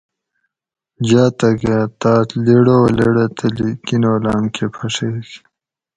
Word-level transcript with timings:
جاۤتک 1.07 1.59
اۤ 1.75 1.79
تاۤس 1.99 2.29
لیڑولیڑہ 2.45 3.25
تلی 3.37 3.69
کینولام 3.85 4.43
کہ 4.53 4.65
پھڛیگ 4.75 5.25